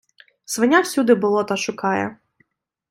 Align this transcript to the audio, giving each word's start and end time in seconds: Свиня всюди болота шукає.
Свиня 0.45 0.81
всюди 0.81 1.13
болота 1.15 1.57
шукає. 1.57 2.17